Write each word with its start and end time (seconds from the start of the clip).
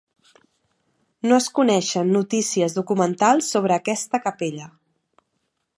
No 1.31 1.37
es 1.41 1.49
coneixen 1.59 2.09
notícies 2.17 2.77
documentals 2.79 3.53
sobre 3.57 3.77
aquesta 3.79 4.23
capella. 4.27 4.71